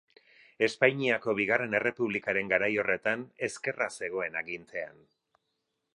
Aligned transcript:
Espainiako 0.67 1.35
Bigarren 1.39 1.77
Errepublikaren 1.81 2.49
garai 2.55 2.71
horretan 2.85 3.27
ezkerra 3.49 3.91
zegoen 4.03 4.41
agintean. 4.45 4.99